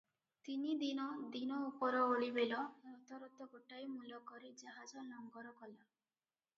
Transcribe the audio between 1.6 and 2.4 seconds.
ଓପରଓଳି